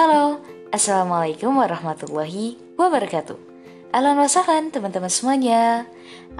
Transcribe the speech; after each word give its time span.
Halo, 0.00 0.40
Assalamualaikum 0.72 1.60
warahmatullahi 1.60 2.56
wabarakatuh. 2.80 3.36
Alan 3.92 4.16
wasalan 4.16 4.72
teman-teman 4.72 5.12
semuanya. 5.12 5.84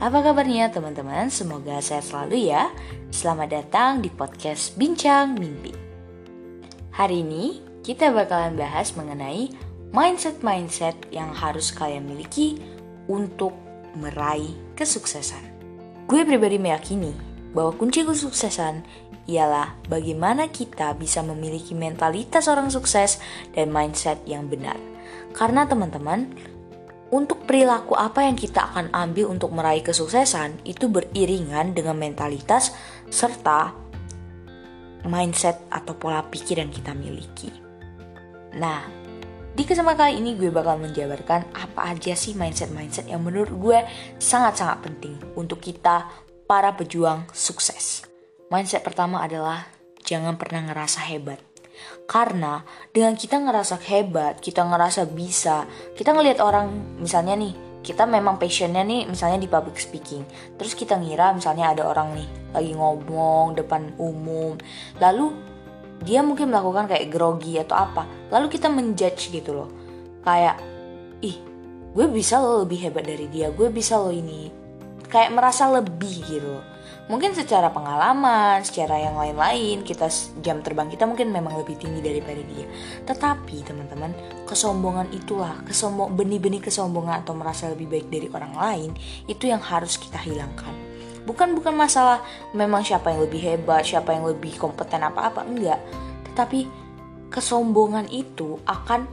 Apa 0.01 0.25
kabarnya 0.25 0.73
teman-teman? 0.73 1.29
Semoga 1.29 1.77
sehat 1.85 2.09
selalu 2.09 2.49
ya. 2.49 2.73
Selamat 3.13 3.61
datang 3.61 4.01
di 4.01 4.09
podcast 4.09 4.81
Bincang 4.81 5.37
Mimpi. 5.37 5.77
Hari 6.97 7.21
ini 7.21 7.61
kita 7.85 8.09
bakalan 8.09 8.57
bahas 8.57 8.97
mengenai 8.97 9.53
mindset-mindset 9.93 10.97
yang 11.13 11.29
harus 11.29 11.69
kalian 11.69 12.09
miliki 12.09 12.57
untuk 13.13 13.53
meraih 13.93 14.57
kesuksesan. 14.73 15.45
Gue 16.09 16.25
pribadi 16.25 16.57
meyakini 16.57 17.13
bahwa 17.55 17.75
kunci 17.75 18.07
kesuksesan 18.07 18.83
ialah 19.31 19.79
bagaimana 19.87 20.51
kita 20.51 20.95
bisa 20.99 21.23
memiliki 21.23 21.77
mentalitas 21.77 22.51
orang 22.51 22.71
sukses 22.71 23.23
dan 23.55 23.71
mindset 23.71 24.19
yang 24.27 24.51
benar. 24.51 24.79
Karena 25.31 25.67
teman-teman, 25.67 26.35
untuk 27.11 27.43
perilaku 27.47 27.99
apa 27.99 28.23
yang 28.23 28.39
kita 28.39 28.71
akan 28.71 28.95
ambil 28.95 29.35
untuk 29.35 29.51
meraih 29.51 29.83
kesuksesan 29.83 30.63
itu 30.63 30.87
beriringan 30.87 31.75
dengan 31.75 31.99
mentalitas 31.99 32.71
serta 33.11 33.75
mindset 35.07 35.59
atau 35.75 35.99
pola 35.99 36.23
pikir 36.23 36.63
yang 36.63 36.71
kita 36.71 36.95
miliki. 36.95 37.51
Nah, 38.59 38.87
di 39.51 39.67
kesempatan 39.67 39.99
kali 39.99 40.13
ini 40.23 40.39
gue 40.39 40.51
bakal 40.55 40.79
menjabarkan 40.79 41.51
apa 41.51 41.91
aja 41.91 42.15
sih 42.15 42.39
mindset-mindset 42.39 43.11
yang 43.11 43.27
menurut 43.27 43.51
gue 43.59 43.79
sangat-sangat 44.23 44.79
penting 44.87 45.15
untuk 45.35 45.59
kita 45.59 46.07
para 46.51 46.75
pejuang 46.75 47.31
sukses. 47.31 48.03
Mindset 48.51 48.83
pertama 48.83 49.23
adalah 49.23 49.71
jangan 50.03 50.35
pernah 50.35 50.67
ngerasa 50.67 51.07
hebat. 51.07 51.39
Karena 52.11 52.67
dengan 52.91 53.15
kita 53.15 53.39
ngerasa 53.39 53.79
hebat, 53.87 54.43
kita 54.43 54.67
ngerasa 54.67 55.07
bisa, 55.15 55.63
kita 55.95 56.11
ngelihat 56.11 56.43
orang 56.43 56.99
misalnya 56.99 57.39
nih, 57.39 57.55
kita 57.87 58.03
memang 58.03 58.35
passionnya 58.35 58.83
nih 58.83 59.07
misalnya 59.07 59.39
di 59.39 59.47
public 59.47 59.79
speaking. 59.79 60.27
Terus 60.59 60.75
kita 60.75 60.99
ngira 60.99 61.31
misalnya 61.39 61.71
ada 61.71 61.87
orang 61.87 62.19
nih 62.19 62.29
lagi 62.51 62.75
ngomong 62.75 63.55
depan 63.55 63.95
umum, 64.03 64.59
lalu 64.99 65.31
dia 66.03 66.19
mungkin 66.27 66.51
melakukan 66.51 66.91
kayak 66.91 67.15
grogi 67.15 67.63
atau 67.63 67.79
apa. 67.79 68.11
Lalu 68.35 68.51
kita 68.51 68.67
menjudge 68.67 69.31
gitu 69.31 69.55
loh. 69.55 69.71
Kayak 70.27 70.59
ih, 71.23 71.39
gue 71.95 72.07
bisa 72.11 72.43
lo 72.43 72.67
lebih 72.67 72.91
hebat 72.91 73.07
dari 73.07 73.31
dia, 73.31 73.55
gue 73.55 73.71
bisa 73.71 74.03
lo 74.03 74.11
ini. 74.11 74.59
Kayak 75.11 75.35
merasa 75.35 75.67
lebih 75.67 76.23
gitu 76.25 76.63
mungkin 77.11 77.35
secara 77.35 77.75
pengalaman, 77.75 78.63
secara 78.63 78.95
yang 79.03 79.19
lain-lain, 79.19 79.83
kita 79.83 80.07
jam 80.47 80.63
terbang 80.63 80.87
kita 80.87 81.11
mungkin 81.11 81.35
memang 81.35 81.59
lebih 81.59 81.75
tinggi 81.75 81.99
daripada 81.99 82.39
dia. 82.39 82.71
Tetapi 83.03 83.67
teman-teman, 83.67 84.15
kesombongan 84.47 85.11
itulah, 85.11 85.59
kesombong 85.67 86.15
benih-benih 86.15 86.63
kesombongan 86.63 87.27
atau 87.27 87.35
merasa 87.35 87.67
lebih 87.67 87.91
baik 87.91 88.07
dari 88.07 88.31
orang 88.31 88.55
lain 88.55 88.91
itu 89.27 89.51
yang 89.51 89.59
harus 89.59 89.99
kita 89.99 90.23
hilangkan. 90.23 90.71
Bukan 91.27 91.59
bukan 91.59 91.75
masalah 91.75 92.23
memang 92.55 92.87
siapa 92.87 93.11
yang 93.11 93.27
lebih 93.27 93.43
hebat, 93.43 93.83
siapa 93.83 94.15
yang 94.15 94.31
lebih 94.31 94.55
kompeten 94.55 95.03
apa-apa, 95.03 95.43
enggak. 95.43 95.83
Tetapi 96.31 96.61
kesombongan 97.35 98.07
itu 98.15 98.63
akan 98.71 99.11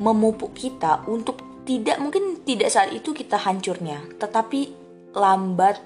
memupuk 0.00 0.56
kita 0.56 1.04
untuk 1.04 1.44
tidak 1.68 2.00
mungkin 2.00 2.40
tidak 2.48 2.72
saat 2.72 2.88
itu 2.96 3.12
kita 3.12 3.36
hancurnya, 3.36 4.00
tetapi 4.16 4.87
lambat 5.14 5.80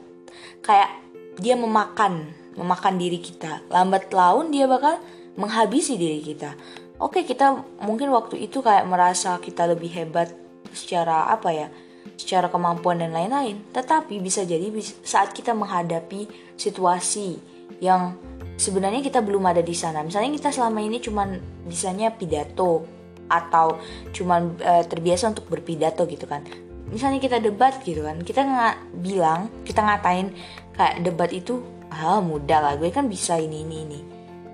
kayak 0.63 0.91
dia 1.39 1.55
memakan 1.59 2.33
memakan 2.57 3.01
diri 3.01 3.19
kita. 3.19 3.65
Lambat 3.73 4.13
laun 4.13 4.53
dia 4.53 4.69
bakal 4.69 5.01
menghabisi 5.41 5.97
diri 5.97 6.21
kita. 6.21 6.53
Oke 7.01 7.25
kita 7.25 7.65
mungkin 7.83 8.13
waktu 8.13 8.39
itu 8.45 8.61
kayak 8.61 8.87
merasa 8.87 9.41
kita 9.41 9.67
lebih 9.67 9.91
hebat 9.91 10.31
secara 10.71 11.33
apa 11.33 11.51
ya 11.51 11.69
secara 12.21 12.53
kemampuan 12.53 13.01
dan 13.01 13.17
lain-lain. 13.17 13.59
Tetapi 13.73 14.21
bisa 14.21 14.45
jadi 14.45 14.69
saat 15.03 15.33
kita 15.33 15.57
menghadapi 15.57 16.29
situasi 16.55 17.41
yang 17.81 18.15
sebenarnya 18.61 19.01
kita 19.01 19.25
belum 19.25 19.49
ada 19.49 19.65
di 19.65 19.73
sana. 19.73 20.05
Misalnya 20.05 20.37
kita 20.37 20.51
selama 20.53 20.85
ini 20.85 21.01
cuman 21.01 21.41
bisanya 21.67 22.13
pidato 22.13 22.85
atau 23.33 23.81
cuman 24.13 24.61
e, 24.61 24.73
terbiasa 24.85 25.33
untuk 25.33 25.49
berpidato 25.49 26.05
gitu 26.05 26.29
kan 26.29 26.45
misalnya 26.93 27.19
kita 27.19 27.41
debat 27.41 27.81
gitu 27.81 28.05
kan 28.05 28.21
kita 28.21 28.45
nggak 28.45 28.77
bilang 29.01 29.49
kita 29.65 29.81
ngatain 29.81 30.37
kayak 30.77 31.01
debat 31.01 31.33
itu 31.33 31.65
ah 31.89 32.21
mudah 32.21 32.61
lah 32.61 32.75
gue 32.77 32.89
kan 32.93 33.09
bisa 33.09 33.37
ini 33.37 33.65
ini 33.65 33.77
ini. 33.85 34.01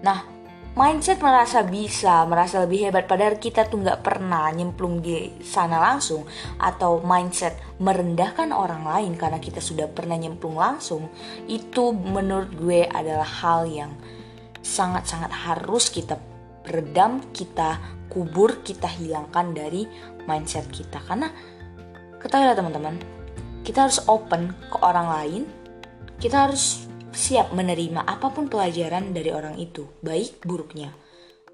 Nah 0.03 0.39
mindset 0.79 1.19
merasa 1.19 1.67
bisa 1.67 2.23
merasa 2.31 2.63
lebih 2.63 2.87
hebat 2.87 3.11
padahal 3.11 3.43
kita 3.43 3.67
tuh 3.67 3.83
nggak 3.83 4.07
pernah 4.07 4.47
nyemplung 4.55 5.03
di 5.03 5.35
sana 5.43 5.83
langsung 5.83 6.23
atau 6.63 7.03
mindset 7.03 7.59
merendahkan 7.83 8.55
orang 8.55 8.87
lain 8.87 9.13
karena 9.19 9.43
kita 9.43 9.59
sudah 9.59 9.91
pernah 9.91 10.15
nyemplung 10.15 10.55
langsung 10.55 11.11
itu 11.51 11.91
menurut 11.91 12.55
gue 12.55 12.87
adalah 12.87 13.27
hal 13.27 13.67
yang 13.67 13.91
sangat-sangat 14.63 15.35
harus 15.35 15.91
kita 15.91 16.15
redam 16.69 17.27
kita 17.35 17.99
kubur 18.09 18.65
kita 18.65 18.89
hilangkan 18.89 19.53
dari 19.53 19.87
mindset 20.29 20.69
kita. 20.69 21.01
Karena 21.05 21.29
Ketahuilah 22.19 22.59
teman-teman, 22.59 22.99
kita 23.63 23.87
harus 23.87 24.03
open 24.11 24.51
ke 24.75 24.77
orang 24.83 25.07
lain. 25.07 25.43
Kita 26.19 26.51
harus 26.51 26.83
siap 27.15 27.55
menerima 27.55 28.03
apa 28.03 28.35
pun 28.35 28.51
pelajaran 28.51 29.15
dari 29.15 29.31
orang 29.31 29.55
itu, 29.55 29.87
baik 30.03 30.43
buruknya. 30.43 30.91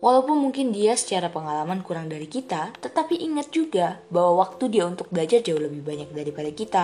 Walaupun 0.00 0.40
mungkin 0.40 0.72
dia 0.72 0.96
secara 0.96 1.28
pengalaman 1.28 1.84
kurang 1.84 2.08
dari 2.08 2.28
kita, 2.28 2.72
tetapi 2.80 3.24
ingat 3.24 3.52
juga 3.52 4.00
bahwa 4.08 4.44
waktu 4.44 4.72
dia 4.72 4.84
untuk 4.88 5.08
belajar 5.12 5.44
jauh 5.44 5.60
lebih 5.60 5.84
banyak 5.84 6.12
daripada 6.16 6.48
kita. 6.52 6.82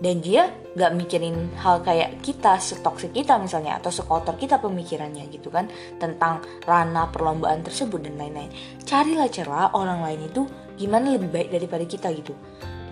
Dan 0.00 0.20
dia 0.20 0.48
gak 0.76 0.92
mikirin 0.92 1.48
hal 1.60 1.80
kayak 1.80 2.20
kita, 2.20 2.60
setoksik 2.60 3.16
kita 3.16 3.40
misalnya, 3.40 3.80
atau 3.80 3.88
sekotor 3.88 4.36
kita 4.36 4.60
pemikirannya 4.60 5.28
gitu 5.32 5.48
kan, 5.48 5.68
tentang 5.96 6.44
ranah 6.64 7.08
perlombaan 7.08 7.64
tersebut 7.64 8.04
dan 8.04 8.20
lain-lain. 8.20 8.52
Carilah 8.84 9.28
celah 9.32 9.72
orang 9.72 10.00
lain 10.04 10.28
itu 10.28 10.44
gimana 10.76 11.16
lebih 11.16 11.32
baik 11.32 11.48
daripada 11.52 11.84
kita 11.88 12.12
gitu 12.16 12.36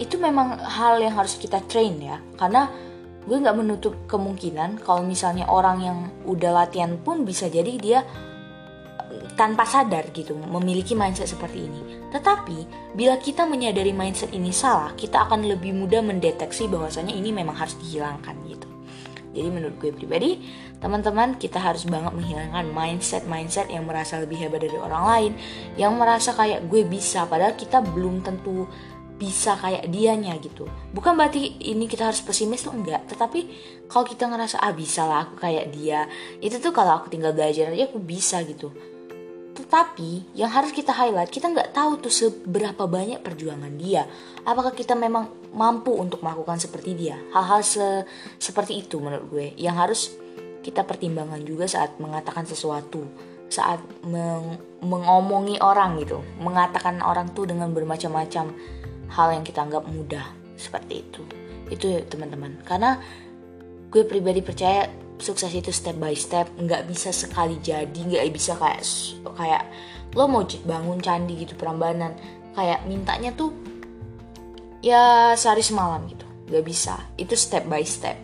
itu 0.01 0.17
memang 0.17 0.57
hal 0.61 1.01
yang 1.01 1.13
harus 1.17 1.37
kita 1.37 1.61
train 1.69 2.01
ya 2.01 2.17
karena 2.41 2.69
gue 3.23 3.37
nggak 3.39 3.59
menutup 3.59 3.95
kemungkinan 4.11 4.83
kalau 4.83 5.07
misalnya 5.07 5.47
orang 5.47 5.79
yang 5.79 5.99
udah 6.27 6.65
latihan 6.65 6.99
pun 6.99 7.23
bisa 7.23 7.47
jadi 7.47 7.73
dia 7.79 8.01
tanpa 9.39 9.65
sadar 9.65 10.13
gitu 10.13 10.37
memiliki 10.37 10.93
mindset 10.93 11.31
seperti 11.31 11.65
ini. 11.65 11.81
Tetapi 12.13 12.93
bila 12.93 13.17
kita 13.17 13.49
menyadari 13.49 13.95
mindset 13.97 14.33
ini 14.37 14.53
salah, 14.53 14.93
kita 14.93 15.25
akan 15.29 15.49
lebih 15.49 15.73
mudah 15.73 16.05
mendeteksi 16.05 16.69
bahwasanya 16.69 17.17
ini 17.17 17.33
memang 17.33 17.57
harus 17.57 17.77
dihilangkan 17.81 18.37
gitu. 18.49 18.69
Jadi 19.33 19.49
menurut 19.49 19.81
gue 19.81 19.97
pribadi, 19.97 20.45
teman-teman 20.77 21.41
kita 21.41 21.57
harus 21.57 21.89
banget 21.89 22.13
menghilangkan 22.13 22.69
mindset-mindset 22.69 23.73
yang 23.73 23.89
merasa 23.89 24.21
lebih 24.21 24.37
hebat 24.45 24.61
dari 24.61 24.77
orang 24.77 25.05
lain, 25.09 25.33
yang 25.81 25.97
merasa 25.97 26.37
kayak 26.37 26.69
gue 26.69 26.85
bisa 26.85 27.25
padahal 27.25 27.57
kita 27.57 27.81
belum 27.81 28.21
tentu 28.21 28.69
bisa 29.19 29.55
kayak 29.61 29.87
dianya 29.93 30.35
gitu. 30.43 30.67
Bukan 30.91 31.15
berarti 31.15 31.63
ini 31.71 31.87
kita 31.87 32.11
harus 32.11 32.25
pesimis 32.25 32.65
tuh 32.67 32.75
enggak. 32.75 33.07
Tetapi 33.07 33.41
kalau 33.87 34.05
kita 34.09 34.27
ngerasa 34.27 34.59
ah 34.59 34.73
bisa 34.75 35.05
lah 35.07 35.29
aku 35.29 35.39
kayak 35.39 35.71
dia 35.71 36.09
itu 36.41 36.57
tuh 36.59 36.73
kalau 36.75 36.99
aku 36.99 37.13
tinggal 37.13 37.31
belajar 37.37 37.71
aja 37.71 37.87
aku 37.87 38.01
bisa 38.01 38.41
gitu. 38.43 38.73
Tetapi 39.53 40.33
yang 40.33 40.49
harus 40.49 40.73
kita 40.73 40.97
highlight 40.97 41.29
kita 41.29 41.53
nggak 41.53 41.77
tahu 41.77 42.01
tuh 42.01 42.13
seberapa 42.13 42.89
banyak 42.89 43.21
perjuangan 43.21 43.73
dia. 43.77 44.09
Apakah 44.49 44.73
kita 44.73 44.97
memang 44.97 45.29
mampu 45.53 45.93
untuk 45.93 46.25
melakukan 46.25 46.57
seperti 46.57 46.97
dia? 46.97 47.21
Hal-hal 47.37 47.61
se 47.61 48.09
seperti 48.41 48.81
itu 48.81 48.97
menurut 48.99 49.29
gue. 49.29 49.47
Yang 49.61 49.77
harus 49.77 50.01
kita 50.65 50.89
pertimbangkan 50.89 51.45
juga 51.45 51.69
saat 51.69 52.01
mengatakan 52.01 52.49
sesuatu. 52.49 53.05
Saat 53.53 53.85
meng 54.09 54.57
mengomongi 54.81 55.61
orang 55.61 56.01
gitu. 56.01 56.25
Mengatakan 56.41 57.05
orang 57.05 57.37
tuh 57.37 57.45
dengan 57.45 57.77
bermacam-macam 57.77 58.57
hal 59.13 59.37
yang 59.37 59.45
kita 59.45 59.63
anggap 59.63 59.85
mudah 59.87 60.25
seperti 60.57 61.05
itu. 61.05 61.23
Itu 61.69 62.03
teman-teman. 62.09 62.65
Karena 62.65 62.97
gue 63.93 64.03
pribadi 64.09 64.41
percaya 64.41 64.89
sukses 65.21 65.53
itu 65.55 65.71
step 65.71 65.95
by 66.03 66.17
step 66.19 66.51
nggak 66.59 66.91
bisa 66.91 67.15
sekali 67.15 67.55
jadi 67.63 67.95
nggak 67.95 68.35
bisa 68.35 68.59
kayak 68.59 68.83
kayak 69.39 69.63
lo 70.19 70.27
mau 70.27 70.43
bangun 70.43 70.99
candi 70.99 71.47
gitu 71.47 71.55
perambanan 71.55 72.19
kayak 72.59 72.83
mintanya 72.91 73.31
tuh 73.33 73.55
ya 74.83 75.33
sehari 75.39 75.63
semalam 75.63 76.05
gitu. 76.11 76.27
Nggak 76.51 76.65
bisa. 76.67 76.95
Itu 77.17 77.39
step 77.39 77.65
by 77.71 77.87
step. 77.87 78.19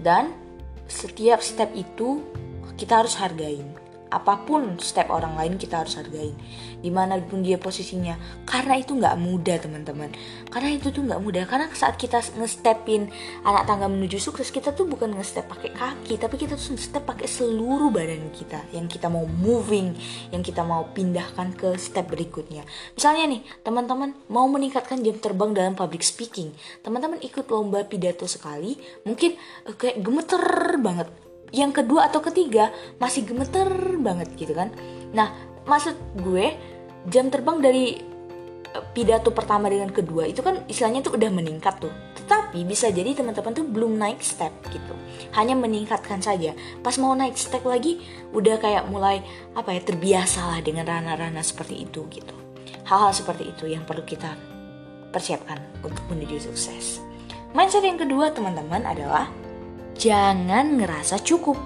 Dan 0.00 0.32
setiap 0.88 1.44
step 1.44 1.70
itu 1.76 2.22
kita 2.74 3.04
harus 3.04 3.14
hargain 3.18 3.66
apa 4.06 4.46
pun 4.46 4.78
step 4.78 5.10
orang 5.10 5.34
lain 5.34 5.54
kita 5.58 5.82
harus 5.82 5.98
hargain. 5.98 6.34
Di 6.78 6.90
mana 6.92 7.18
pun 7.18 7.42
dia 7.42 7.58
posisinya. 7.58 8.14
Karena 8.46 8.78
itu 8.78 8.94
nggak 8.94 9.16
mudah 9.18 9.56
teman-teman. 9.58 10.14
Karena 10.46 10.70
itu 10.74 10.94
tuh 10.94 11.02
nggak 11.02 11.20
mudah. 11.22 11.44
Karena 11.50 11.66
saat 11.74 11.98
kita 11.98 12.22
ngestepin 12.38 13.10
anak 13.42 13.66
tangga 13.66 13.90
menuju 13.90 14.22
sukses 14.22 14.54
kita 14.54 14.70
tuh 14.70 14.86
bukan 14.86 15.16
ngestep 15.18 15.50
pakai 15.50 15.70
kaki 15.74 16.14
tapi 16.20 16.38
kita 16.38 16.54
tuh 16.54 16.78
ngestep 16.78 17.02
pakai 17.02 17.26
seluruh 17.26 17.90
badan 17.90 18.30
kita. 18.30 18.62
Yang 18.70 18.98
kita 18.98 19.10
mau 19.10 19.26
moving 19.26 19.98
yang 20.30 20.42
kita 20.46 20.62
mau 20.62 20.86
pindahkan 20.94 21.56
ke 21.58 21.74
step 21.74 22.06
berikutnya. 22.06 22.62
Misalnya 22.94 23.24
nih 23.36 23.40
teman-teman 23.66 24.14
mau 24.30 24.46
meningkatkan 24.46 25.02
jam 25.02 25.18
terbang 25.18 25.50
dalam 25.50 25.74
public 25.74 26.06
speaking. 26.06 26.54
Teman-teman 26.86 27.18
ikut 27.22 27.50
lomba 27.50 27.82
pidato 27.82 28.30
sekali 28.30 28.78
mungkin 29.02 29.34
uh, 29.66 29.74
kayak 29.74 29.98
gemeter 30.02 30.44
banget 30.78 31.25
yang 31.54 31.70
kedua 31.70 32.10
atau 32.10 32.22
ketiga 32.22 32.74
masih 32.98 33.26
gemeter 33.26 33.68
banget 34.00 34.32
gitu 34.34 34.52
kan. 34.56 34.72
Nah 35.14 35.30
maksud 35.66 35.94
gue 36.22 36.54
jam 37.10 37.30
terbang 37.30 37.62
dari 37.62 37.98
eh, 38.74 38.84
pidato 38.94 39.30
pertama 39.30 39.70
dengan 39.70 39.90
kedua 39.90 40.26
itu 40.26 40.42
kan 40.42 40.66
istilahnya 40.66 41.06
tuh 41.06 41.14
udah 41.18 41.30
meningkat 41.30 41.78
tuh. 41.78 41.92
Tetapi 42.18 42.66
bisa 42.66 42.90
jadi 42.90 43.14
teman-teman 43.14 43.54
tuh 43.54 43.66
belum 43.66 43.94
naik 43.94 44.18
step 44.22 44.50
gitu. 44.74 44.94
Hanya 45.38 45.54
meningkatkan 45.54 46.18
saja. 46.18 46.54
Pas 46.82 46.98
mau 46.98 47.14
naik 47.14 47.38
step 47.38 47.62
lagi 47.62 48.02
udah 48.34 48.58
kayak 48.58 48.90
mulai 48.90 49.22
apa 49.54 49.70
ya 49.70 49.80
terbiasa 49.82 50.50
lah 50.50 50.60
dengan 50.62 50.86
rana-rana 50.86 51.42
seperti 51.42 51.86
itu 51.86 52.06
gitu. 52.10 52.34
Hal-hal 52.86 53.14
seperti 53.14 53.50
itu 53.50 53.66
yang 53.70 53.82
perlu 53.82 54.02
kita 54.06 54.34
persiapkan 55.10 55.58
untuk 55.82 56.02
menuju 56.10 56.50
sukses. 56.50 57.02
Mindset 57.54 57.86
yang 57.86 57.96
kedua 57.96 58.34
teman-teman 58.34 58.84
adalah 58.84 59.30
jangan 59.96 60.78
ngerasa 60.78 61.20
cukup. 61.24 61.56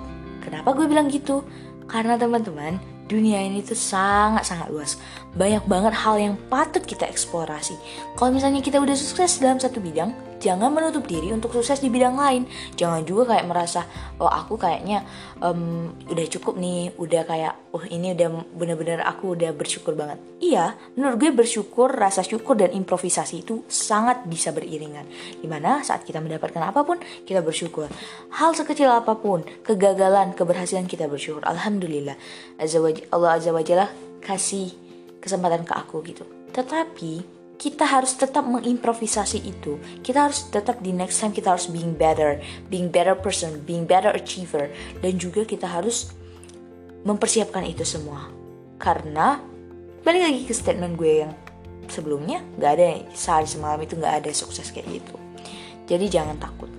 Kenapa 0.40 0.72
gue 0.72 0.86
bilang 0.88 1.10
gitu? 1.10 1.44
Karena 1.90 2.14
teman-teman, 2.16 2.78
dunia 3.10 3.42
ini 3.42 3.60
tuh 3.66 3.74
sangat-sangat 3.74 4.70
luas. 4.70 4.96
Banyak 5.34 5.66
banget 5.66 5.94
hal 5.94 6.16
yang 6.16 6.34
patut 6.46 6.86
kita 6.86 7.04
eksplorasi. 7.10 7.74
Kalau 8.14 8.30
misalnya 8.30 8.62
kita 8.62 8.78
udah 8.78 8.94
sukses 8.94 9.42
dalam 9.42 9.58
satu 9.58 9.82
bidang, 9.82 10.14
jangan 10.40 10.72
menutup 10.72 11.04
diri 11.04 11.30
untuk 11.30 11.52
sukses 11.52 11.78
di 11.78 11.92
bidang 11.92 12.16
lain. 12.16 12.48
Jangan 12.74 13.04
juga 13.04 13.36
kayak 13.36 13.46
merasa, 13.46 13.84
oh 14.16 14.26
aku 14.26 14.56
kayaknya 14.56 15.04
um, 15.44 15.92
udah 16.08 16.26
cukup 16.32 16.56
nih, 16.56 16.90
udah 16.96 17.22
kayak, 17.28 17.54
oh 17.76 17.84
ini 17.84 18.16
udah 18.16 18.28
bener-bener 18.56 19.04
aku 19.04 19.36
udah 19.36 19.52
bersyukur 19.52 19.92
banget. 19.92 20.16
Iya, 20.40 20.74
menurut 20.96 21.20
gue 21.20 21.30
bersyukur, 21.36 21.92
rasa 21.92 22.24
syukur 22.24 22.56
dan 22.56 22.72
improvisasi 22.72 23.44
itu 23.44 23.62
sangat 23.68 24.24
bisa 24.24 24.50
beriringan. 24.50 25.04
Di 25.36 25.46
mana 25.46 25.84
saat 25.84 26.08
kita 26.08 26.18
mendapatkan 26.24 26.64
apa 26.64 26.80
pun, 26.82 26.96
kita 27.28 27.44
bersyukur. 27.44 27.86
Hal 28.40 28.56
sekecil 28.56 28.88
apa 28.88 29.14
pun, 29.20 29.44
kegagalan, 29.62 30.32
keberhasilan 30.32 30.88
kita 30.88 31.06
bersyukur. 31.06 31.44
Alhamdulillah. 31.44 32.16
Allah 33.12 33.30
Azza 33.36 33.52
wa 33.52 33.60
Jalla 33.60 33.86
kasih 34.24 34.72
kesempatan 35.20 35.68
ke 35.68 35.72
aku 35.76 36.00
gitu. 36.08 36.24
Tetapi 36.50 37.39
kita 37.60 37.84
harus 37.84 38.16
tetap 38.16 38.48
mengimprovisasi 38.48 39.44
itu. 39.44 39.76
Kita 40.00 40.24
harus 40.24 40.48
tetap 40.48 40.80
di 40.80 40.96
next 40.96 41.20
time 41.20 41.36
kita 41.36 41.52
harus 41.52 41.68
being 41.68 41.92
better, 41.92 42.40
being 42.72 42.88
better 42.88 43.12
person, 43.12 43.60
being 43.68 43.84
better 43.84 44.08
achiever 44.16 44.72
dan 45.04 45.20
juga 45.20 45.44
kita 45.44 45.68
harus 45.68 46.08
mempersiapkan 47.04 47.68
itu 47.68 47.84
semua. 47.84 48.32
Karena 48.80 49.36
balik 50.00 50.24
lagi 50.24 50.40
ke 50.48 50.56
statement 50.56 50.96
gue 50.96 51.28
yang 51.28 51.36
sebelumnya 51.92 52.40
nggak 52.56 52.72
ada 52.80 52.88
sehari 53.12 53.44
semalam 53.44 53.76
itu 53.84 53.92
nggak 54.00 54.24
ada 54.24 54.30
sukses 54.32 54.72
kayak 54.72 54.88
gitu. 54.88 55.14
Jadi 55.84 56.08
jangan 56.08 56.40
takut. 56.40 56.72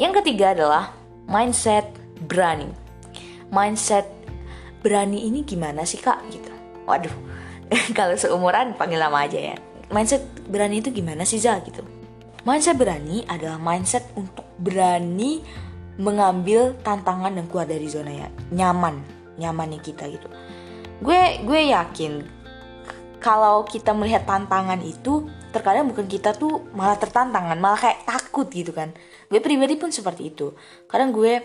Yang 0.00 0.24
ketiga 0.24 0.56
adalah 0.56 0.96
mindset 1.28 1.84
berani. 2.24 2.72
Mindset 3.52 4.08
berani 4.80 5.28
ini 5.28 5.44
gimana 5.44 5.84
sih 5.84 6.00
kak 6.00 6.24
gitu 6.32 6.48
waduh 6.88 7.12
kalau 7.98 8.16
seumuran 8.16 8.72
panggil 8.74 8.96
nama 8.96 9.28
aja 9.28 9.54
ya 9.54 9.56
mindset 9.90 10.22
berani 10.46 10.80
itu 10.80 10.94
gimana 10.94 11.26
sih 11.26 11.42
Zal 11.42 11.62
gitu? 11.66 11.82
Mindset 12.46 12.78
berani 12.80 13.26
adalah 13.28 13.60
mindset 13.60 14.06
untuk 14.16 14.46
berani 14.56 15.44
mengambil 16.00 16.72
tantangan 16.80 17.36
dan 17.36 17.44
keluar 17.44 17.68
dari 17.68 17.84
zona 17.84 18.08
ya 18.08 18.28
nyaman 18.48 19.04
nyamannya 19.36 19.80
kita 19.84 20.08
gitu. 20.08 20.28
Gue 21.04 21.44
gue 21.44 21.60
yakin 21.74 22.24
kalau 23.20 23.68
kita 23.68 23.92
melihat 23.92 24.24
tantangan 24.24 24.80
itu 24.80 25.28
terkadang 25.52 25.90
bukan 25.92 26.08
kita 26.08 26.32
tuh 26.32 26.64
malah 26.72 26.96
tertantangan 26.96 27.58
malah 27.60 27.76
kayak 27.76 28.08
takut 28.08 28.48
gitu 28.48 28.72
kan. 28.72 28.96
Gue 29.28 29.44
pribadi 29.44 29.76
pun 29.76 29.92
seperti 29.92 30.32
itu. 30.32 30.56
Kadang 30.88 31.12
gue 31.12 31.44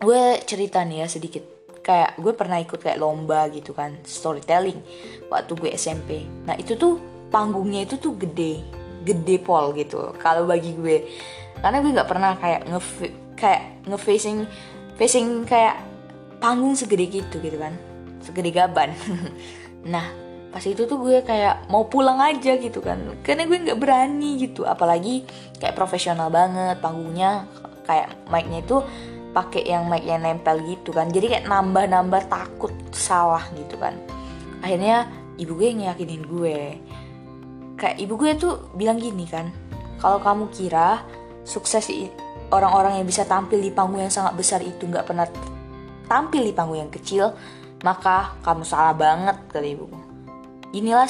gue 0.00 0.22
cerita 0.44 0.84
nih 0.84 1.04
ya 1.04 1.08
sedikit. 1.08 1.44
Kayak 1.80 2.20
gue 2.20 2.32
pernah 2.36 2.60
ikut 2.60 2.76
kayak 2.76 3.00
lomba 3.00 3.48
gitu 3.48 3.72
kan 3.72 3.96
storytelling 4.04 4.84
waktu 5.32 5.52
gue 5.56 5.70
SMP 5.72 6.28
nah 6.44 6.52
itu 6.52 6.76
tuh 6.76 7.00
panggungnya 7.30 7.86
itu 7.86 7.96
tuh 7.96 8.18
gede 8.18 8.80
gede 9.04 9.40
pol 9.40 9.72
gitu 9.72 10.12
kalau 10.20 10.44
bagi 10.44 10.76
gue. 10.76 11.08
Karena 11.60 11.80
gue 11.80 11.92
nggak 11.92 12.08
pernah 12.08 12.36
kayak 12.36 12.68
nge 12.68 12.80
kayak 13.36 13.62
nge 13.88 13.98
facing 14.00 14.38
facing 14.96 15.26
kayak 15.48 15.80
panggung 16.40 16.76
segede 16.76 17.08
gitu 17.08 17.40
gitu 17.40 17.56
kan 17.56 17.76
segede 18.24 18.50
gaban. 18.52 18.92
Nah 19.80 20.12
pas 20.52 20.60
itu 20.60 20.84
tuh 20.84 21.00
gue 21.00 21.24
kayak 21.24 21.72
mau 21.72 21.88
pulang 21.88 22.20
aja 22.20 22.58
gitu 22.58 22.84
kan 22.84 23.00
karena 23.24 23.48
gue 23.48 23.58
nggak 23.70 23.80
berani 23.80 24.36
gitu. 24.36 24.68
Apalagi 24.68 25.24
kayak 25.56 25.72
profesional 25.72 26.28
banget 26.28 26.76
panggungnya 26.84 27.48
kayak 27.88 28.12
mic-nya 28.28 28.60
itu 28.60 28.84
pakai 29.32 29.62
yang 29.64 29.88
mic 29.88 30.04
yang 30.04 30.20
nempel 30.20 30.60
gitu 30.68 30.92
kan. 30.92 31.08
Jadi 31.08 31.32
kayak 31.32 31.48
nambah-nambah 31.48 32.28
takut 32.28 32.76
salah 32.92 33.48
gitu 33.56 33.80
kan. 33.80 33.96
Akhirnya 34.60 35.08
ibu 35.40 35.56
gue 35.56 35.72
ngeyakinin 35.72 36.28
gue 36.28 36.58
kayak 37.80 37.96
ibu 37.96 38.20
gue 38.20 38.36
tuh 38.36 38.68
bilang 38.76 39.00
gini 39.00 39.24
kan 39.24 39.48
kalau 39.96 40.20
kamu 40.20 40.52
kira 40.52 41.00
sukses 41.48 41.88
orang-orang 42.52 43.00
yang 43.00 43.06
bisa 43.08 43.24
tampil 43.24 43.56
di 43.56 43.72
panggung 43.72 44.04
yang 44.04 44.12
sangat 44.12 44.36
besar 44.36 44.60
itu 44.60 44.84
nggak 44.84 45.08
pernah 45.08 45.24
tampil 46.04 46.44
di 46.44 46.52
panggung 46.52 46.84
yang 46.84 46.92
kecil 46.92 47.32
maka 47.80 48.36
kamu 48.44 48.68
salah 48.68 48.92
banget 48.92 49.40
kata 49.48 49.64
ibu 49.64 49.88
inilah 50.76 51.08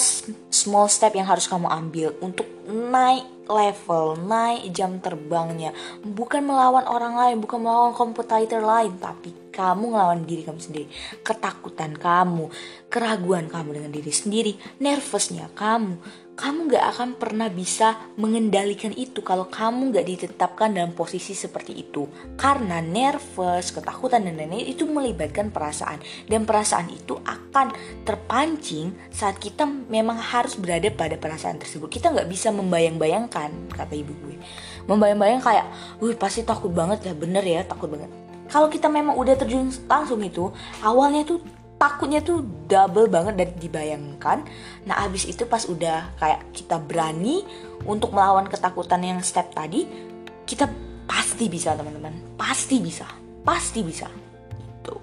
small 0.49 0.87
step 0.87 1.13
yang 1.19 1.27
harus 1.27 1.51
kamu 1.51 1.67
ambil 1.67 2.15
untuk 2.23 2.47
naik 2.71 3.27
level, 3.51 4.15
naik 4.25 4.71
jam 4.71 5.03
terbangnya. 5.03 5.75
Bukan 6.01 6.47
melawan 6.47 6.87
orang 6.87 7.19
lain, 7.19 7.37
bukan 7.43 7.59
melawan 7.61 7.93
kompetitor 7.93 8.63
lain, 8.63 8.97
tapi 8.97 9.35
kamu 9.51 9.91
ngelawan 9.93 10.23
diri 10.23 10.47
kamu 10.47 10.61
sendiri. 10.63 10.87
Ketakutan 11.21 11.99
kamu, 11.99 12.47
keraguan 12.87 13.51
kamu 13.51 13.83
dengan 13.83 13.93
diri 13.93 14.13
sendiri, 14.15 14.53
nervousnya 14.79 15.51
kamu. 15.53 15.99
Kamu 16.38 16.73
gak 16.73 16.87
akan 16.97 17.11
pernah 17.21 17.53
bisa 17.53 18.00
mengendalikan 18.17 18.94
itu 18.97 19.21
kalau 19.21 19.50
kamu 19.53 19.93
gak 19.93 20.06
ditetapkan 20.09 20.73
dalam 20.73 20.97
posisi 20.97 21.37
seperti 21.37 21.77
itu. 21.77 22.09
Karena 22.38 22.81
nervous, 22.81 23.75
ketakutan, 23.75 24.25
dan 24.25 24.41
lain-lain 24.41 24.65
itu 24.71 24.88
melibatkan 24.88 25.53
perasaan. 25.53 26.00
Dan 26.25 26.49
perasaan 26.49 26.88
itu 26.88 27.21
akan 27.21 27.76
terpancing 28.09 28.97
saat 29.12 29.37
kita 29.37 29.69
memang 29.69 30.16
harus 30.16 30.57
berada 30.57 30.88
pada 30.88 31.21
perasaan 31.21 31.61
tersebut. 31.61 31.93
Kita 31.93 32.09
gak 32.14 32.31
bisa 32.31 32.49
membayang-bayangkan, 32.55 33.50
kata 33.76 33.93
ibu 33.93 34.16
gue. 34.25 34.40
Membayang-bayang 34.88 35.45
kayak, 35.45 35.66
wih 36.00 36.16
pasti 36.16 36.40
takut 36.40 36.73
banget 36.73 37.05
ya, 37.05 37.12
bener 37.12 37.45
ya, 37.45 37.62
takut 37.69 37.93
banget. 37.93 38.09
Kalau 38.50 38.66
kita 38.66 38.90
memang 38.90 39.14
udah 39.14 39.38
terjun 39.38 39.71
langsung 39.87 40.25
itu, 40.26 40.50
awalnya 40.83 41.23
tuh 41.23 41.38
takutnya 41.81 42.21
tuh 42.21 42.45
double 42.69 43.09
banget 43.09 43.35
dan 43.41 43.49
dibayangkan. 43.57 44.45
Nah 44.85 45.01
abis 45.09 45.25
itu 45.25 45.49
pas 45.49 45.65
udah 45.65 46.13
kayak 46.21 46.53
kita 46.53 46.77
berani 46.77 47.41
untuk 47.89 48.13
melawan 48.13 48.45
ketakutan 48.45 49.01
yang 49.01 49.25
step 49.25 49.57
tadi 49.57 49.89
kita 50.45 50.69
pasti 51.09 51.49
bisa 51.49 51.73
teman-teman. 51.73 52.37
Pasti 52.37 52.85
bisa. 52.85 53.09
Pasti 53.41 53.81
bisa. 53.81 54.13
Itu 54.85 55.01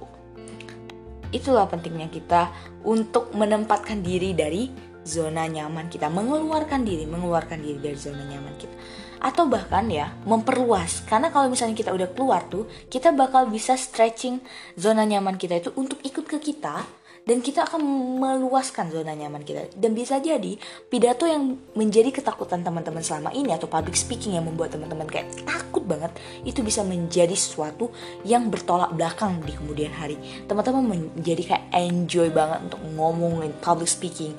itulah 1.34 1.66
pentingnya 1.66 2.14
kita 2.14 2.54
untuk 2.86 3.34
menempatkan 3.34 4.06
diri 4.06 4.38
dari 4.38 4.70
zona 5.02 5.50
nyaman 5.50 5.90
kita. 5.90 6.14
Mengeluarkan 6.14 6.86
diri 6.86 7.10
mengeluarkan 7.10 7.58
diri 7.58 7.82
dari 7.82 7.98
zona 7.98 8.22
nyaman 8.22 8.54
kita 8.54 8.78
atau 9.22 9.50
bahkan 9.50 9.86
ya 9.90 10.14
memperluas. 10.26 11.06
Karena 11.06 11.34
kalau 11.34 11.50
misalnya 11.50 11.78
kita 11.78 11.94
udah 11.94 12.10
keluar 12.14 12.46
tuh 12.48 12.70
kita 12.90 13.14
bakal 13.14 13.50
bisa 13.50 13.74
stretching 13.78 14.42
zona 14.78 15.04
nyaman 15.04 15.36
kita 15.36 15.60
itu 15.62 15.74
untuk 15.76 16.02
ikut 16.06 16.26
ke 16.26 16.38
kita 16.40 16.86
dan 17.28 17.44
kita 17.44 17.68
akan 17.68 17.84
meluaskan 18.24 18.88
zona 18.88 19.12
nyaman 19.12 19.44
kita. 19.44 19.68
Dan 19.76 19.92
bisa 19.92 20.24
jadi 20.24 20.56
pidato 20.88 21.28
yang 21.28 21.60
menjadi 21.76 22.16
ketakutan 22.16 22.64
teman-teman 22.64 23.04
selama 23.04 23.36
ini 23.36 23.52
atau 23.52 23.68
public 23.68 24.00
speaking 24.00 24.40
yang 24.40 24.48
membuat 24.48 24.72
teman-teman 24.72 25.06
kayak 25.06 25.28
takut 25.44 25.84
banget 25.84 26.16
itu 26.48 26.64
bisa 26.64 26.88
menjadi 26.88 27.36
sesuatu 27.36 27.92
yang 28.24 28.48
bertolak 28.48 28.96
belakang 28.96 29.44
di 29.44 29.52
kemudian 29.52 29.92
hari. 29.92 30.16
Teman-teman 30.48 30.88
menjadi 30.88 31.44
kayak 31.44 31.66
enjoy 31.76 32.32
banget 32.32 32.72
untuk 32.72 32.82
ngomongin 32.96 33.52
public 33.60 33.92
speaking. 33.92 34.32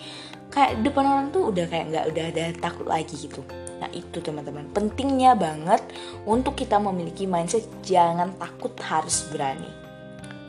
Kayak 0.49 0.81
depan 0.81 1.05
orang 1.05 1.27
tuh 1.29 1.53
udah 1.53 1.69
kayak 1.69 1.93
nggak 1.93 2.05
udah 2.09 2.25
ada 2.33 2.45
takut 2.57 2.89
lagi 2.89 3.21
gitu 3.21 3.45
Nah 3.79 3.91
itu 3.95 4.19
teman-teman. 4.19 4.71
Pentingnya 4.75 5.39
banget 5.39 5.83
untuk 6.27 6.59
kita 6.59 6.79
memiliki 6.83 7.25
mindset 7.27 7.67
jangan 7.87 8.35
takut 8.39 8.75
harus 8.83 9.27
berani. 9.31 9.71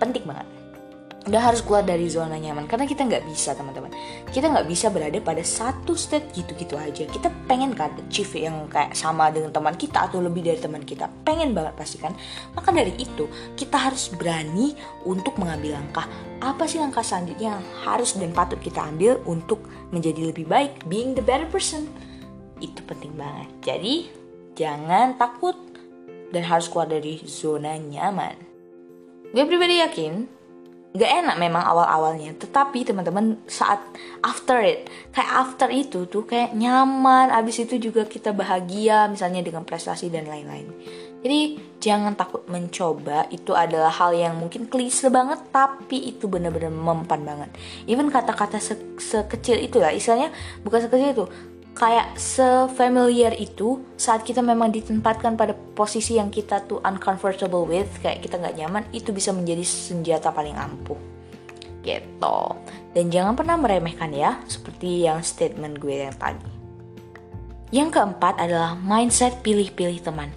Penting 0.01 0.25
banget. 0.25 0.47
udah 1.29 1.51
harus 1.51 1.61
keluar 1.61 1.85
dari 1.85 2.09
zona 2.09 2.41
nyaman 2.41 2.65
karena 2.65 2.89
kita 2.89 3.05
nggak 3.05 3.27
bisa 3.29 3.53
teman-teman. 3.53 3.93
Kita 4.33 4.49
nggak 4.49 4.65
bisa 4.65 4.89
berada 4.89 5.19
pada 5.21 5.45
satu 5.45 5.93
state 5.93 6.31
gitu-gitu 6.33 6.73
aja. 6.73 7.05
Kita 7.05 7.29
pengen 7.45 7.77
kan 7.77 7.93
achieve 8.01 8.33
yang 8.39 8.65
kayak 8.65 8.97
sama 8.97 9.29
dengan 9.29 9.53
teman 9.53 9.77
kita 9.77 10.09
atau 10.09 10.23
lebih 10.23 10.41
dari 10.41 10.57
teman 10.57 10.81
kita. 10.81 11.05
Pengen 11.27 11.53
banget 11.53 11.77
pasti 11.77 12.01
kan? 12.01 12.17
Maka 12.57 12.73
dari 12.73 12.97
itu 12.97 13.29
kita 13.53 13.77
harus 13.77 14.09
berani 14.09 14.73
untuk 15.05 15.37
mengambil 15.37 15.77
langkah. 15.77 16.09
Apa 16.41 16.65
sih 16.65 16.81
langkah 16.81 17.05
selanjutnya 17.05 17.61
yang 17.61 17.65
harus 17.85 18.17
dan 18.17 18.33
patut 18.33 18.57
kita 18.57 18.81
ambil 18.81 19.21
untuk 19.29 19.61
menjadi 19.93 20.33
lebih 20.33 20.49
baik? 20.49 20.87
Being 20.89 21.13
the 21.13 21.21
better 21.21 21.45
person 21.45 21.91
itu 22.59 22.79
penting 22.85 23.15
banget. 23.15 23.49
Jadi 23.63 23.95
jangan 24.55 25.15
takut 25.15 25.55
dan 26.29 26.43
harus 26.45 26.69
keluar 26.69 26.87
dari 26.89 27.19
zona 27.25 27.75
nyaman. 27.79 28.35
Gue 29.29 29.45
pribadi 29.45 29.81
yakin 29.81 30.39
gak 30.89 31.11
enak 31.25 31.35
memang 31.37 31.61
awal-awalnya. 31.61 32.33
Tetapi 32.37 32.81
teman-teman 32.81 33.37
saat 33.45 33.77
after 34.25 34.57
it 34.61 34.89
kayak 35.13 35.29
after 35.29 35.69
itu 35.69 36.09
tuh 36.09 36.25
kayak 36.25 36.57
nyaman. 36.57 37.29
Abis 37.29 37.65
itu 37.65 37.77
juga 37.77 38.05
kita 38.09 38.33
bahagia 38.33 39.05
misalnya 39.05 39.45
dengan 39.45 39.65
prestasi 39.65 40.09
dan 40.09 40.25
lain-lain. 40.25 40.69
Jadi 41.19 41.59
jangan 41.83 42.15
takut 42.15 42.47
mencoba. 42.49 43.27
Itu 43.29 43.53
adalah 43.53 43.91
hal 43.91 44.15
yang 44.15 44.39
mungkin 44.39 44.65
klise 44.65 45.11
banget 45.11 45.39
tapi 45.53 46.09
itu 46.09 46.25
benar-benar 46.25 46.73
mempan 46.73 47.21
banget. 47.21 47.49
Even 47.85 48.09
kata-kata 48.09 48.57
se 48.57 48.73
sekecil 48.97 49.61
itu 49.61 49.77
lah 49.77 49.93
istilahnya 49.93 50.33
bukan 50.65 50.79
sekecil 50.89 51.09
itu 51.13 51.25
kayak 51.79 52.19
sefamiliar 52.19 53.31
itu 53.39 53.79
saat 53.95 54.27
kita 54.27 54.43
memang 54.43 54.67
ditempatkan 54.67 55.39
pada 55.39 55.55
posisi 55.55 56.19
yang 56.19 56.27
kita 56.27 56.67
tuh 56.67 56.83
uncomfortable 56.83 57.63
with 57.63 57.87
kayak 58.03 58.19
kita 58.19 58.35
nggak 58.35 58.59
nyaman 58.59 58.83
itu 58.91 59.15
bisa 59.15 59.31
menjadi 59.31 59.63
senjata 59.63 60.35
paling 60.35 60.59
ampuh. 60.59 60.99
Gitu. 61.79 62.39
Dan 62.91 63.07
jangan 63.07 63.39
pernah 63.39 63.55
meremehkan 63.55 64.11
ya 64.11 64.43
seperti 64.43 65.07
yang 65.07 65.23
statement 65.23 65.79
gue 65.79 66.03
yang 66.03 66.17
tadi. 66.19 66.51
Yang 67.71 67.95
keempat 67.95 68.43
adalah 68.43 68.75
mindset 68.75 69.39
pilih-pilih 69.39 70.03
teman. 70.03 70.35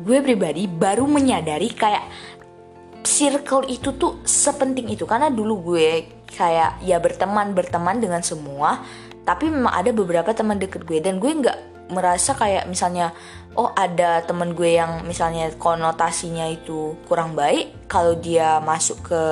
Gue 0.00 0.24
pribadi 0.24 0.64
baru 0.64 1.04
menyadari 1.04 1.68
kayak 1.68 2.08
circle 3.04 3.68
itu 3.68 3.92
tuh 4.00 4.24
sepenting 4.24 4.88
itu. 4.88 5.04
Karena 5.04 5.28
dulu 5.28 5.76
gue 5.76 6.16
kayak 6.32 6.80
ya 6.80 6.96
berteman 6.96 7.52
berteman 7.52 8.00
dengan 8.00 8.24
semua 8.24 8.80
tapi 9.28 9.52
memang 9.52 9.76
ada 9.76 9.92
beberapa 9.92 10.32
teman 10.32 10.56
deket 10.56 10.88
gue. 10.88 11.04
Dan 11.04 11.20
gue 11.20 11.28
nggak 11.28 11.92
merasa 11.92 12.32
kayak 12.32 12.64
misalnya 12.64 13.12
oh 13.56 13.72
ada 13.76 14.24
temen 14.24 14.56
gue 14.56 14.80
yang 14.80 15.04
misalnya 15.04 15.52
konotasinya 15.56 16.48
itu 16.48 16.96
kurang 17.04 17.36
baik 17.36 17.88
kalau 17.88 18.16
dia 18.16 18.60
masuk 18.60 19.08
ke 19.08 19.22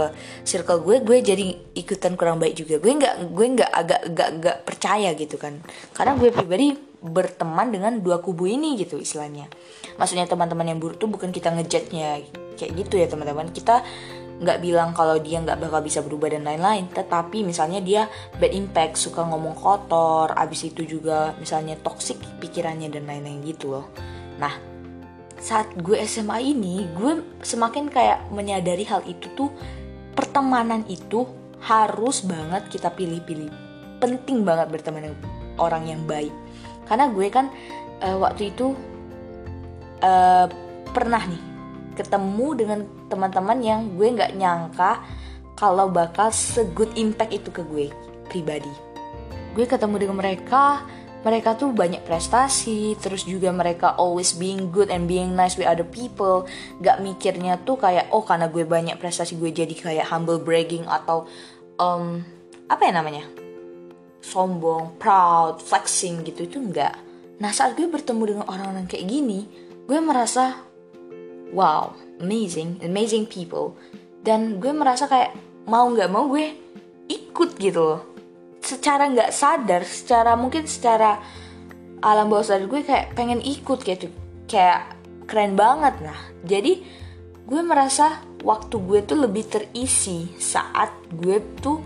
circle 0.45 0.81
gue 0.85 1.05
gue 1.05 1.19
jadi 1.25 1.47
ikutan 1.73 2.13
kurang 2.21 2.37
baik 2.37 2.61
juga. 2.61 2.77
Gue 2.77 2.93
nggak 2.93 3.33
gue 3.33 3.47
nggak 3.57 3.71
agak 3.73 4.01
nggak 4.13 4.31
nggak 4.37 4.57
percaya 4.69 5.17
gitu 5.17 5.41
kan. 5.41 5.65
Karena 5.97 6.13
gue 6.21 6.29
pribadi 6.29 6.77
berteman 7.01 7.73
dengan 7.73 7.97
dua 7.97 8.21
kubu 8.21 8.45
ini 8.45 8.77
gitu 8.77 9.01
istilahnya. 9.01 9.49
Maksudnya 9.97 10.29
teman-teman 10.29 10.77
yang 10.77 10.79
buruk 10.81 11.01
tuh 11.01 11.09
bukan 11.09 11.33
kita 11.33 11.57
ngejatnya 11.57 12.21
kayak 12.61 12.73
gitu 12.85 13.01
ya 13.01 13.09
teman-teman. 13.09 13.49
Kita 13.49 13.81
nggak 14.37 14.61
bilang 14.61 14.93
kalau 14.93 15.17
dia 15.17 15.41
nggak 15.41 15.57
bakal 15.57 15.81
bisa 15.81 16.05
berubah 16.05 16.33
dan 16.33 16.45
lain-lain. 16.45 16.89
Tetapi 16.93 17.43
misalnya 17.45 17.81
dia 17.81 18.09
bad 18.37 18.53
impact 18.53 19.01
suka 19.01 19.25
ngomong 19.25 19.57
kotor 19.57 20.33
abis 20.37 20.69
itu 20.69 20.85
juga 20.85 21.33
misalnya 21.41 21.77
toxic 21.81 22.21
pikirannya 22.41 22.93
dan 22.93 23.09
lain-lain 23.09 23.41
gitu 23.45 23.81
loh. 23.81 23.87
Nah 24.37 24.53
saat 25.37 25.69
gue 25.77 26.01
SMA 26.05 26.53
ini 26.57 26.89
gue 26.97 27.41
semakin 27.45 27.93
kayak 27.93 28.29
menyadari 28.33 28.85
hal 28.89 29.05
itu 29.05 29.29
tuh 29.37 29.53
pertemanan 30.17 30.85
itu 30.89 31.29
harus 31.65 32.25
banget 32.25 32.69
kita 32.69 32.93
pilih-pilih. 32.93 33.49
Penting 34.01 34.45
banget 34.45 34.69
berteman 34.69 35.09
dengan 35.09 35.21
orang 35.57 35.89
yang 35.89 36.03
baik. 36.05 36.33
Karena 36.85 37.09
gue 37.09 37.27
kan 37.33 37.49
uh, 38.05 38.17
waktu 38.21 38.53
itu 38.53 38.77
uh, 40.05 40.47
pernah 40.93 41.21
nih 41.25 41.56
ketemu 41.97 42.49
dengan 42.53 42.79
teman-teman 43.09 43.59
yang 43.65 43.81
gue 43.97 44.09
nggak 44.13 44.37
nyangka 44.37 45.01
kalau 45.57 45.89
bakal 45.89 46.29
segood 46.29 46.93
impact 47.01 47.33
itu 47.33 47.49
ke 47.49 47.65
gue 47.65 47.89
pribadi. 48.29 48.71
Gue 49.57 49.65
ketemu 49.65 49.97
dengan 50.05 50.21
mereka, 50.21 50.85
mereka 51.25 51.57
tuh 51.57 51.73
banyak 51.73 52.05
prestasi, 52.05 52.95
terus 53.01 53.25
juga 53.25 53.49
mereka 53.51 53.97
always 53.97 54.37
being 54.37 54.69
good 54.69 54.93
and 54.93 55.09
being 55.09 55.33
nice 55.33 55.57
with 55.57 55.65
other 55.65 55.89
people. 55.89 56.45
Gak 56.85 57.01
mikirnya 57.01 57.57
tuh 57.65 57.81
kayak 57.81 58.13
oh 58.13 58.21
karena 58.21 58.53
gue 58.53 58.69
banyak 58.69 59.01
prestasi 59.01 59.41
gue 59.41 59.49
jadi 59.49 59.73
kayak 59.73 60.13
humble 60.13 60.39
bragging 60.39 60.85
atau 60.85 61.25
um, 61.81 62.21
apa 62.69 62.83
ya 62.85 62.93
namanya 62.93 63.25
sombong, 64.27 64.99
proud, 64.99 65.63
flexing 65.63 66.27
gitu 66.27 66.45
itu 66.45 66.59
enggak. 66.59 66.99
Nah 67.39 67.55
saat 67.55 67.79
gue 67.79 67.87
bertemu 67.87 68.23
dengan 68.27 68.45
orang-orang 68.51 68.91
kayak 68.91 69.07
gini, 69.07 69.47
gue 69.87 69.99
merasa 70.03 70.66
wow 71.53 71.95
amazing 72.23 72.81
amazing 72.83 73.29
people. 73.29 73.77
Dan 74.27 74.59
gue 74.59 74.75
merasa 74.75 75.07
kayak 75.07 75.35
mau 75.71 75.87
nggak 75.87 76.11
mau 76.11 76.27
gue 76.31 76.55
ikut 77.07 77.59
gitu 77.59 77.81
loh. 77.81 78.01
Secara 78.59 79.07
nggak 79.07 79.31
sadar 79.31 79.83
secara 79.87 80.35
mungkin 80.35 80.67
secara 80.67 81.23
alam 82.03 82.27
bawah 82.27 82.43
sadar 82.43 82.67
gue 82.67 82.83
kayak 82.83 83.15
pengen 83.15 83.39
ikut 83.39 83.83
gitu. 83.87 84.11
Kayak 84.51 84.99
keren 85.31 85.55
banget 85.55 85.95
nah. 86.03 86.19
Jadi 86.43 86.83
gue 87.47 87.61
merasa 87.63 88.23
waktu 88.43 88.77
gue 88.83 89.01
tuh 89.07 89.19
lebih 89.23 89.47
terisi 89.47 90.27
saat 90.39 90.91
gue 91.15 91.39
tuh 91.63 91.79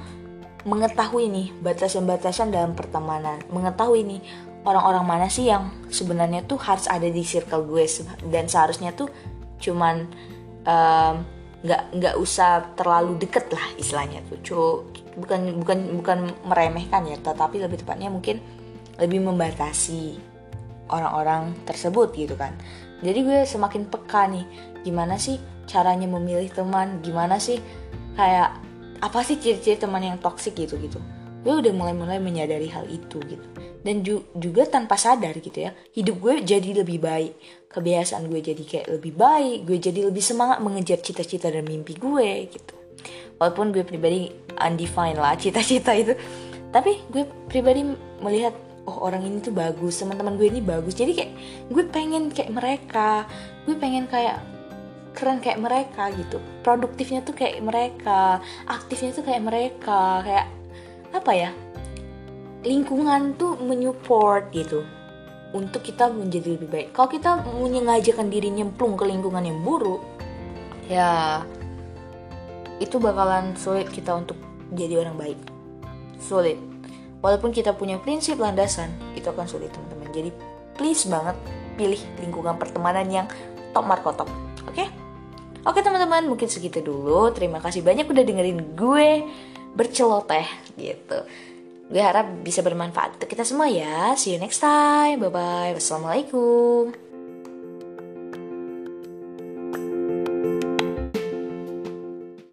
mengetahui 0.64 1.29
nih 1.29 1.49
batasan-batasan 1.61 2.52
dalam 2.52 2.73
pertemanan. 2.73 3.40
Mengetahui 3.52 4.00
nih 4.05 4.21
orang-orang 4.64 5.05
mana 5.05 5.26
sih 5.33 5.49
yang 5.49 5.73
sebenarnya 5.88 6.45
tuh 6.45 6.61
harus 6.61 6.85
ada 6.88 7.09
di 7.09 7.25
circle 7.25 7.64
gue 7.64 7.85
dan 8.29 8.45
seharusnya 8.45 8.93
tuh 8.93 9.09
cuman 9.61 10.09
nggak 11.64 11.83
um, 11.85 11.93
nggak 11.97 12.14
usah 12.17 12.75
terlalu 12.75 13.21
deket 13.21 13.52
lah 13.52 13.67
istilahnya 13.76 14.25
tuh. 14.26 14.40
Bukan 15.21 15.61
bukan 15.61 15.79
bukan 16.00 16.19
meremehkan 16.49 17.05
ya 17.05 17.21
tetapi 17.21 17.61
lebih 17.61 17.85
tepatnya 17.85 18.09
mungkin 18.09 18.40
lebih 18.97 19.21
membatasi 19.21 20.17
orang-orang 20.88 21.52
tersebut 21.69 22.12
gitu 22.17 22.35
kan. 22.35 22.57
Jadi 23.00 23.19
gue 23.25 23.38
semakin 23.49 23.88
peka 23.88 24.29
nih 24.29 24.45
gimana 24.85 25.17
sih 25.17 25.40
caranya 25.69 26.09
memilih 26.09 26.49
teman? 26.52 27.00
Gimana 27.00 27.37
sih 27.37 27.61
kayak 28.17 28.57
apa 29.00 29.25
sih 29.25 29.40
ciri-ciri 29.40 29.81
teman 29.81 30.05
yang 30.05 30.21
toksik 30.21 30.52
gitu 30.57 30.76
gitu 30.76 31.00
gue 31.40 31.54
udah 31.56 31.73
mulai-mulai 31.73 32.20
menyadari 32.20 32.68
hal 32.68 32.85
itu 32.88 33.20
gitu. 33.25 33.47
Dan 33.80 34.04
ju 34.04 34.20
juga 34.37 34.68
tanpa 34.68 35.00
sadar 35.00 35.32
gitu 35.40 35.56
ya 35.56 35.73
hidup 35.97 36.20
gue 36.20 36.35
jadi 36.44 36.85
lebih 36.85 37.00
baik. 37.00 37.32
Kebiasaan 37.70 38.28
gue 38.28 38.40
jadi 38.44 38.62
kayak 38.62 38.87
lebih 39.00 39.12
baik 39.16 39.59
gue 39.64 39.78
jadi 39.80 40.00
lebih 40.09 40.20
semangat 40.20 40.61
mengejar 40.61 41.00
cita-cita 41.00 41.49
dan 41.49 41.64
mimpi 41.64 41.97
gue 41.97 42.50
gitu. 42.52 42.75
Walaupun 43.40 43.73
gue 43.73 43.85
pribadi 43.88 44.28
undefined 44.61 45.16
lah 45.16 45.32
cita-cita 45.37 45.97
itu 45.97 46.12
tapi 46.70 47.02
gue 47.11 47.26
pribadi 47.50 47.82
melihat 48.23 48.54
oh 48.87 49.02
orang 49.02 49.26
ini 49.26 49.42
tuh 49.42 49.50
bagus 49.50 49.99
teman-teman 49.99 50.37
gue 50.37 50.47
ini 50.49 50.61
bagus. 50.61 50.92
Jadi 50.92 51.12
kayak 51.16 51.32
gue 51.73 51.85
pengen 51.88 52.28
kayak 52.28 52.52
mereka 52.52 53.25
gue 53.64 53.75
pengen 53.80 54.04
kayak 54.12 54.44
keren 55.16 55.42
kayak 55.42 55.59
mereka 55.59 56.12
gitu. 56.14 56.38
Produktifnya 56.62 57.25
tuh 57.25 57.35
kayak 57.35 57.64
mereka 57.64 58.38
aktifnya 58.68 59.11
tuh 59.16 59.25
kayak 59.26 59.42
mereka 59.42 60.23
kayak 60.23 60.60
apa 61.11 61.33
ya 61.35 61.50
lingkungan 62.61 63.35
tuh 63.40 63.57
menyupport 63.57 64.52
gitu 64.52 64.85
untuk 65.50 65.83
kita 65.83 66.11
menjadi 66.11 66.55
lebih 66.55 66.69
baik. 66.71 66.88
Kalau 66.95 67.09
kita 67.11 67.31
menyengajakan 67.43 68.31
diri 68.31 68.55
nyemplung 68.55 68.95
ke 68.95 69.02
lingkungan 69.02 69.43
yang 69.43 69.59
buruk, 69.67 69.99
ya 70.87 71.43
itu 72.79 73.02
bakalan 73.02 73.55
sulit 73.59 73.90
kita 73.90 74.14
untuk 74.14 74.38
jadi 74.71 75.02
orang 75.02 75.19
baik. 75.19 75.38
Sulit. 76.23 76.57
Walaupun 77.21 77.52
kita 77.52 77.76
punya 77.76 78.00
prinsip 78.00 78.40
landasan, 78.40 78.88
itu 79.12 79.29
akan 79.29 79.45
sulit 79.45 79.75
teman-teman. 79.75 80.09
Jadi 80.14 80.31
please 80.79 81.05
banget 81.11 81.37
pilih 81.76 82.00
lingkungan 82.23 82.57
pertemanan 82.57 83.05
yang 83.11 83.26
top 83.76 83.85
markotop. 83.85 84.31
Oke? 84.64 84.87
Okay? 84.87 84.88
Oke 85.61 85.85
teman-teman, 85.85 86.25
mungkin 86.25 86.49
segitu 86.49 86.81
dulu. 86.81 87.29
Terima 87.37 87.61
kasih 87.61 87.85
banyak 87.85 88.09
udah 88.09 88.25
dengerin 88.25 88.73
gue 88.73 89.09
berceloteh 89.76 90.49
gitu. 90.81 91.19
Gue 91.91 92.03
harap 92.03 92.47
bisa 92.47 92.63
bermanfaat 92.63 93.19
untuk 93.19 93.29
kita 93.29 93.43
semua 93.43 93.67
ya. 93.67 94.15
See 94.15 94.33
you 94.35 94.41
next 94.41 94.63
time. 94.63 95.19
Bye-bye. 95.21 95.75
Wassalamualaikum. 95.75 97.10